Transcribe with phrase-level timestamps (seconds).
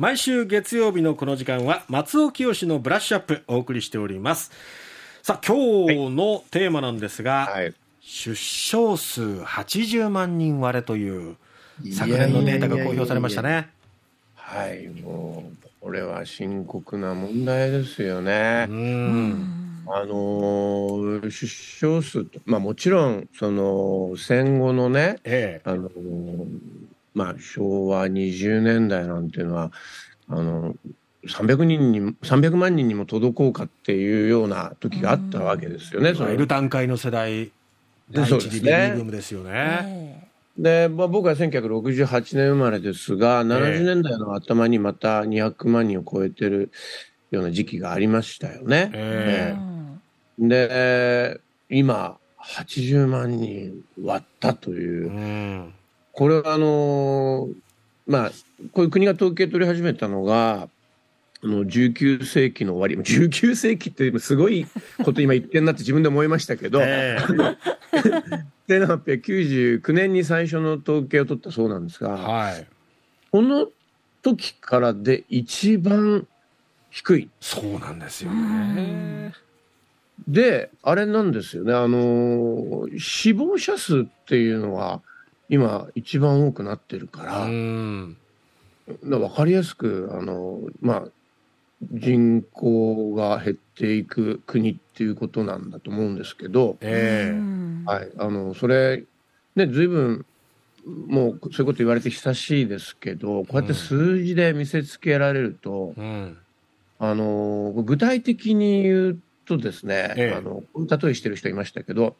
[0.00, 4.50] 毎週月曜日のこの時間は松尾清のブラッシュアップお送りしております。
[5.22, 11.36] さあ今日のテーマなんですが、はい、出生数80万人割れという
[11.92, 13.68] 昨年のデータが公表されましたね。
[14.36, 18.68] はいもうこれは深刻な問題ですよね。
[18.70, 19.84] うん。
[19.86, 25.90] あの出生数まあもちろんその戦後のね、ええ、あの
[27.14, 29.72] まあ、昭和20年代なんていうのは
[30.28, 30.76] あの
[31.26, 36.14] 300人に300万人にも届こうかっていうような時があったわけですよね。
[36.14, 37.50] その段階の世代
[38.10, 40.28] 第一次ベビーブームですよね。
[40.56, 46.70] で、まあ、僕は1968年生まれですが、70年代の頭にまた200万人を超えてる
[47.30, 48.90] ような時期がありましたよね。
[48.94, 55.74] えー、で、今、80万人割ったという、うん
[56.20, 57.48] これはあの
[58.06, 58.30] まあ
[58.74, 60.68] こういう国が統計取り始めたのが
[61.42, 64.66] あの19世紀の終わり19世紀ってすごい
[65.02, 67.56] こと今言ってんなって 自分で思いましたけど、えー、
[68.68, 72.66] 1899年に最初の統計を取ったそうなんですが、はい、
[73.30, 73.70] この
[74.20, 76.26] 時からで一番
[76.90, 77.30] 低い。
[77.40, 79.32] そうなんですよね。
[80.28, 85.00] であれなんですよねあの死亡者数っていうのは
[85.50, 88.16] 今一番多くなってるから、分
[89.34, 91.04] かりやすくあのまあ
[91.92, 99.02] 人口が減っていく国っていうことなんだと思うんですけど、えー、はい、あのそれ
[99.56, 100.24] ね随分
[100.86, 106.38] もうそういうこと言われて久しいですけどこうやって数字で見せつけられると、うん、
[107.00, 112.14] あの具体的に言うとですね、えー、あの例えしてる人いましたけど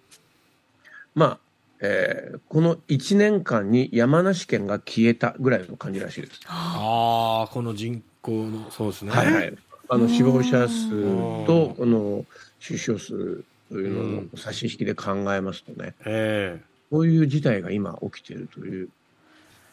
[1.15, 1.39] まあ
[1.83, 6.41] えー、この1年間に山梨県が消えたぐらいの感じらしいです。
[6.47, 9.13] ああ、この人口の、そうですね。
[9.13, 9.57] はいはい。
[9.89, 10.91] あの死亡者数
[11.47, 12.25] と、この
[12.61, 18.89] 出生数というのの差し引きで考えますとね、えー、こういう事態が今起きているという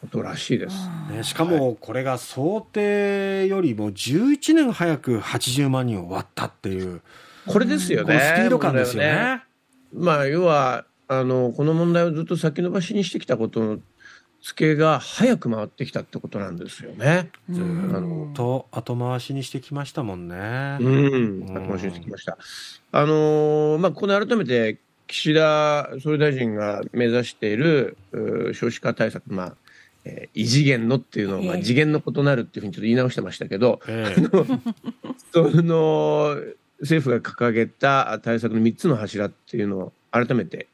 [0.00, 0.76] ことらしいです。
[1.10, 7.02] ね、しかもこれが想定よりも11年早く80万人を割ったっていう。
[7.46, 8.18] これですよね。
[8.18, 9.12] スピード感ですよね。
[9.12, 9.42] ね
[9.92, 13.78] まあ、要は、あのこの問題をずっと先延ばしにしてきたことの
[14.42, 17.30] ツケが早く回ってきたってことなんですよね。
[17.50, 17.64] ずっ
[18.34, 20.78] と後回しにしてきましたもんね。
[20.80, 22.38] うん、後回しにしてきました。
[22.92, 27.96] あのー、まあここで改めて岸田総理大臣が目指している
[28.54, 29.54] 少子化対策、まあ、
[30.04, 34.60] えー、異次元のっていうのが次元の異なるっていうふうにちょっと言い直してましたけど、えー、
[35.32, 36.36] その
[36.80, 40.68] 政府が掲げた対策の3つの柱っていうのを改めて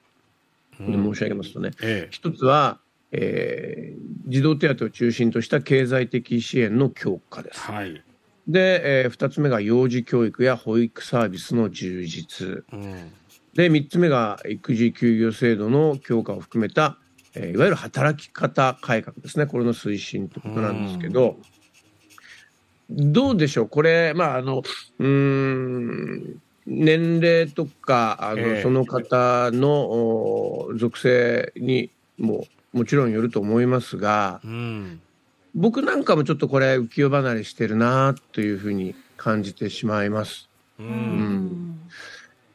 [0.78, 2.78] 申し上げますとね、ええ、一つは、
[3.12, 7.60] えー、児童手当を中心とした経済的支援の強化です。
[7.60, 8.02] はい、
[8.48, 13.12] で、えー、2つ目が幼児教育や保育サービスの充実、うん、
[13.54, 16.98] で3つ目が育児休業制度の強化を含めた、
[17.34, 19.46] えー、いわゆる働き方改革ですね。
[19.46, 21.38] これの推進ということなんですけど、
[22.90, 23.68] うん、どうでしょう？
[23.68, 24.62] これまああの
[24.98, 35.00] うん年齢とかあの、えー、その方の属性にももちろんよると思いますが、うん、
[35.54, 40.48] 僕なんかもちょっとこれ浮世離れしてるなというふうに感じてしまいます。
[40.78, 41.80] うん、うん、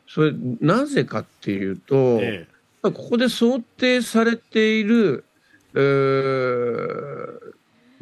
[0.08, 5.24] それなぜかっていうと、えー、ここで想定されている、
[5.76, 7.49] えー、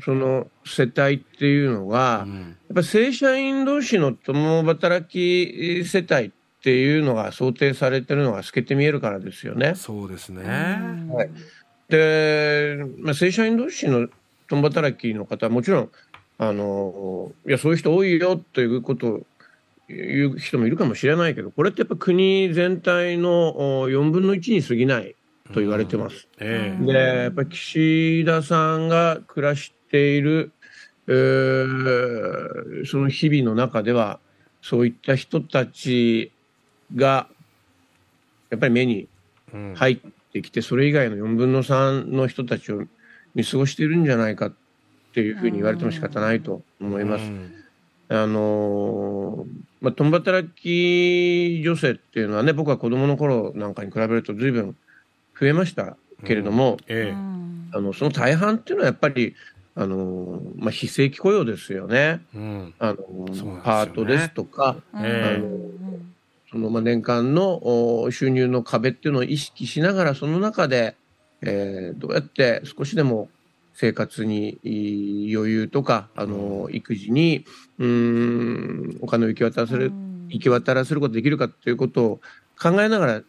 [0.03, 6.31] その世帯っていうのが、うん、やっぱ正社員同士の共働き世帯っ
[6.63, 9.75] ていうのが想定されてるのが透けて見えるからですよね。
[9.75, 10.43] そうですね。
[10.43, 11.29] はい。
[11.89, 14.07] で、まあ、正社員同士の
[14.49, 15.89] 共働きの方はもちろん、
[16.37, 19.21] あの、いや、そういう人多いよということを
[19.89, 25.15] 言う人もいるかもしれないけど、これってやっぱ国全体の4分の1に過ぎない
[25.53, 26.27] と言われてます。
[26.39, 30.51] うんえー、で、やっぱり岸田さんが暮らしている、
[31.07, 34.19] えー、その日々の中では、
[34.61, 36.31] そういった人たち
[36.95, 37.29] が、
[38.49, 39.07] やっぱり目に
[39.75, 39.97] 入っ
[40.33, 42.83] てきて、それ以外の4分の3の人たちを
[43.35, 44.53] 見過ごしているんじゃないかっ
[45.13, 47.31] ていうふうに言われても仕方ないと思います。
[48.09, 49.45] あの
[49.81, 54.77] まあ、共働き女性っていうのはね、僕は子供の頃なんかに比べると随分
[55.39, 56.95] 増えましたけれども、うん。
[56.95, 57.13] ええ、
[57.73, 59.35] あのその大半っていうのはやっぱり
[59.75, 62.21] あの、まあ、非正規雇用ですよね。
[62.33, 65.47] うん、あの、ね、パートですとか、あの
[66.49, 70.95] そのまあ年間の収入の壁っていうのを意識しながらその中で、
[71.41, 73.29] えー、どうやって少しでも
[73.79, 74.57] 生活に
[75.31, 77.45] 余裕とか、あの、育児に、
[77.77, 79.91] うん、お金を行き渡らせる、
[80.29, 82.19] 行き渡らせることできるかということを
[82.59, 83.21] 考えながら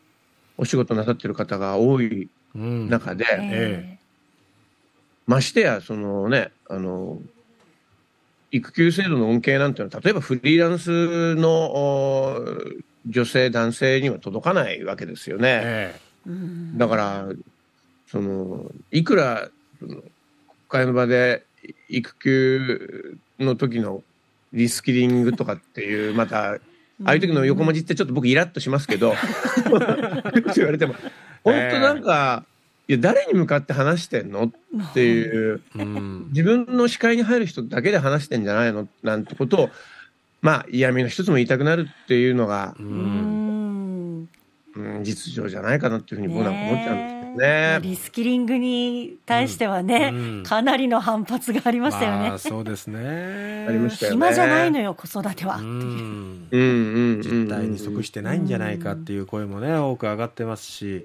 [0.59, 3.99] お仕事なさってる方が多い中で、うんえ。
[5.27, 7.19] ましてや、そのね、あの、
[8.51, 12.59] 育休制度の恩恵なんていうのは、例えばフリーランスの
[13.07, 15.61] 女性、男性には届かないわけですよね。
[15.63, 17.29] えー、だから、
[18.11, 19.49] その、いくら、
[19.81, 20.03] 国
[20.69, 21.45] 会の場で
[21.89, 24.03] 育休の時の
[24.53, 26.59] リスキリングとかっていう、また、
[27.05, 29.15] ああいう時の横文字ってちょっと僕イラッとしますけど、
[30.55, 30.95] 言われても、
[31.45, 32.59] 本当なんか、えー
[32.89, 39.71] いや誰に向かって話してんのっていう、うん、自分の視界に入る人だけで話してんじゃないのなんてことを
[40.41, 43.38] まあ嫌味の一つも言いたくなるっていうのが、うん、
[44.79, 47.81] うん、実情じゃないかなっていうふうに僕なんか思っちゃうんですけどね。
[47.83, 52.29] リスキリングに対してはね、うん、かなりの反発がありましたよね。
[52.29, 53.67] まあ、そうですね。
[53.69, 54.15] ありましたよね。
[54.15, 55.71] 暇じゃないのよ子育てはっていう。
[55.71, 61.05] うんうんうん、実態に即してないんじゃないかっていう声もね多く上がってますし。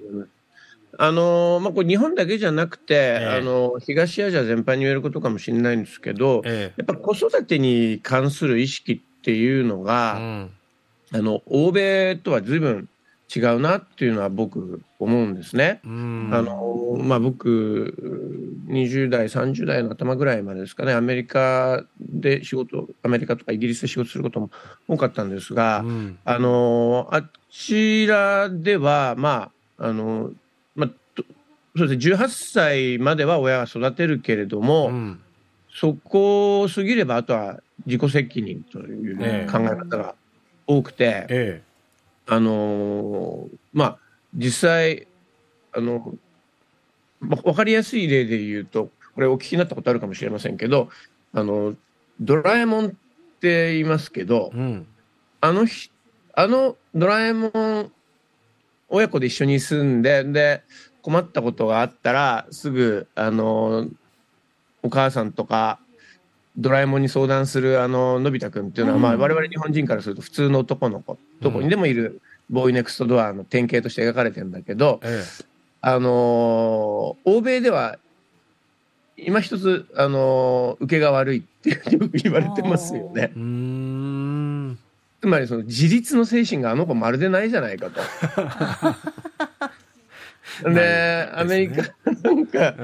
[0.96, 10.50] あのまあ、これ日本だけじゃなくて、えー、あの東アジア全般に言えることかもしれないんですけど、えー、やっぱ子育てに関する意識っていうのが、うん、
[11.12, 12.88] あの欧米とは随分
[13.34, 15.80] 違うなっていうのは僕思うんですね。
[15.84, 17.94] あのまあ、僕
[18.68, 24.50] 20代30代の頭ぐらいまでですかねアメリカで仕事アメリカとかイギリスで仕事することも
[24.88, 30.30] 多かったんですが、うん、あのあちらではまああの
[30.74, 30.90] まあ、
[31.76, 35.20] そうですね、18歳までは親が育てるけれども、うん、
[35.74, 40.14] そこを過ぎれば、あとは自己責任という、ね、考え方が
[40.66, 41.62] 多くて、ええ、
[42.26, 43.98] あのー、まあ、
[44.34, 45.06] 実際、
[45.72, 46.14] あの、
[47.20, 50.88] まあ、分かりやすい例で言うと、これお聞きになったことあるかもしれませんけど、
[51.32, 51.74] あの、
[52.20, 52.88] ドラえもんっ
[53.40, 54.86] て言いますけど、うん、
[55.40, 55.90] あの日、
[56.36, 57.92] あのドラえもん
[58.88, 60.62] 親子で一緒に住んで、で、
[61.02, 63.88] 困ったことがあったら、すぐ、あの、
[64.82, 65.80] お母さんとか、
[66.56, 72.20] ドラえもんに相談する、あの、のび太くんっていうのは、うん、まあ、我々日本人からすると普通の男の子、どこにでもいる、
[72.50, 75.44] ボーイネクストドアの典型として描かれてるんだけど、ええ、
[75.80, 77.98] あの欧米では、
[79.16, 83.32] 今一つ、あの受けが悪いってよく言われてますよね。
[85.20, 88.00] つまりその自立の精神があの子まるでないじゃないかと。
[90.64, 91.82] で、アメリカ
[92.22, 92.74] なんか、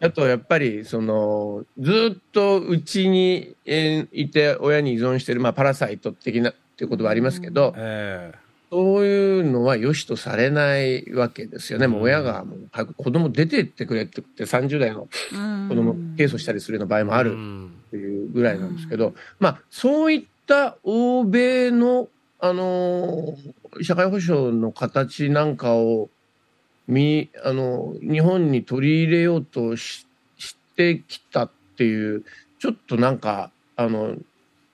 [0.00, 3.56] あとやっぱり、その、ずっとうちに
[4.12, 11.86] いて親に依存してる、まあ、パラサイト的なっていうことはありますけど、えー、そういうのは良しとされないわけですよね。
[11.86, 15.08] もう親がもう早く子供出てってくれって言って30代の
[15.68, 17.36] 子供ケースをしたりするような場合もある
[17.88, 22.08] っていうぐらいなんですけど、まあ、そういっった欧米の、
[22.40, 23.36] あの
[23.82, 26.10] 社会保障の形なんかを
[26.86, 30.06] みあの日本に取り入れようとし
[30.36, 32.24] してきたっていう
[32.58, 34.14] ちょっとなんかあの、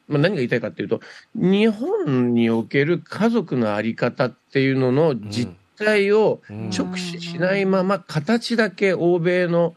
[0.09, 1.01] まあ、何が言いたいかっていうと
[1.35, 9.75] 日本における家族の在り方っていうのの実態を直視しないまま形だけ欧米の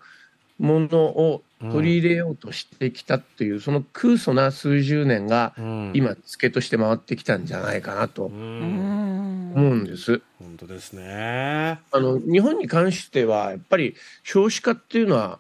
[0.59, 5.53] ものを取り入れようとしてきたっていう、その空想な数十年が
[5.93, 10.21] 今付けとして回ってきたんじゃないかなと思うんです。
[10.39, 11.79] 本当ですね。
[11.91, 15.39] あの日本に関してはやっぱり少子化っていうのは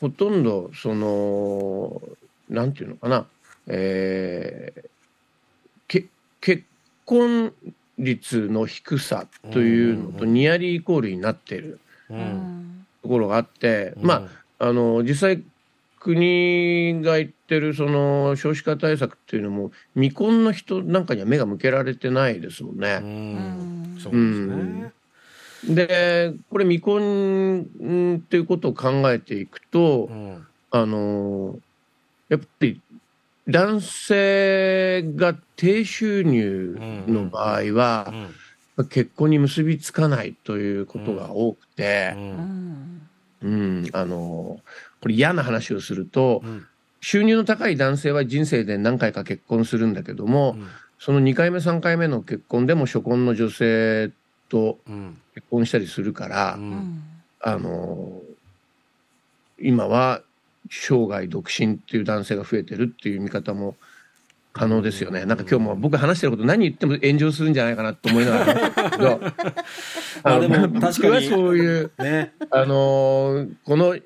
[0.00, 2.00] ほとんどその
[2.48, 3.26] なんていうのかな、
[3.66, 4.88] えー、
[5.88, 6.06] け
[6.40, 6.62] 結
[7.04, 7.52] 婚
[7.98, 11.80] 率の低さというのとニアリーイコールになってる
[13.02, 15.42] ところがあって、まああの実際
[16.06, 23.00] 国が言ってるその少子化対策っていうのも未婚の人なんかには目が向けられてないですもんね。
[23.02, 23.98] うん。
[24.00, 24.92] そうですね。
[25.64, 31.58] でこれ未婚っていうことを考えていくと、うん、あの
[32.28, 32.80] やっぱり
[33.48, 36.76] 男性が低収入
[37.08, 38.12] の場合は、
[38.76, 43.08] うん、結婚に結びつかないということが多くて、うん、
[43.42, 44.60] うん、あの
[45.06, 46.66] これ嫌な話をすると、うん、
[47.00, 50.66] 収入の高い男性は人生で何回か結婚するんだけども、うん、
[50.98, 54.10] その2回目3回目の結婚でも初婚の女性
[54.48, 54.78] と
[55.36, 56.58] 結婚したりするから、
[57.40, 58.20] あの
[59.60, 60.22] 今は
[60.68, 63.76] 生涯独身っていう男性が増えてるっていう見方も
[64.56, 65.26] 可能ですよね。
[65.26, 68.90] なんか今日も僕話してること何言っても炎上するんじゃないかなと思いながら。
[68.90, 69.20] けど、
[70.22, 71.26] あでも確かに。
[71.28, 73.96] そういう、ね、あのこの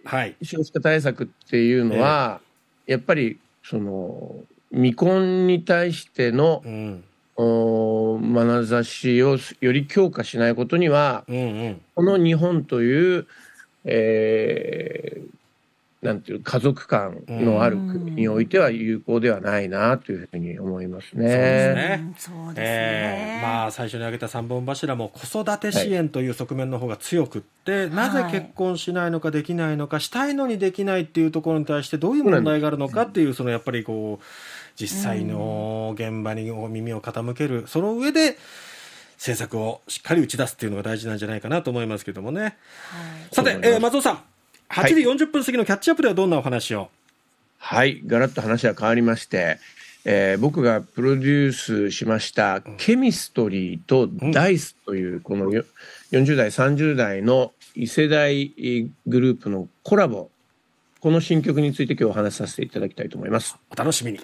[0.42, 2.40] 少子化対策っていうのは、
[2.86, 4.34] やっぱりその
[4.72, 7.04] 未婚に対しての、うん。
[7.42, 11.38] 眼差しをより強化しないことには、うんう
[11.70, 13.26] ん、この日本という、
[13.84, 15.39] えー、
[16.02, 22.14] なんていう家族感のある国においては有効ではないなというふうに思いますね。
[22.16, 22.54] そうですね。
[22.56, 34.24] えー、まあ最初に挙げた三本柱も子育て支援という側面の方が強くって、はい、なぜ結婚しないのかできないのか、したいのにできないっていうところに対してどういう問題があるのかっていう、そのやっぱりこう
[34.80, 38.38] 実際の現場に耳を傾ける、その上で。
[39.20, 42.42] 政策をしっかり打ち出すっていうのが大事なんじゃないかなと思いますけどもね。
[42.42, 42.54] はい、
[43.34, 44.22] さて、えー、松尾さん、
[44.70, 46.90] 8時40分過ぎのキャッチアップではどんなお話を？
[47.58, 49.58] はい、ガラッと話は変わりまして、
[50.04, 58.52] えー、僕がプロデュースしました「ケミストリー」と「ダイス」というこの40代30代の異世代
[59.06, 60.30] グループのコラボ
[61.00, 63.56] この新曲について今日お話しさせていただきたいと思います。
[63.70, 64.20] お楽しみに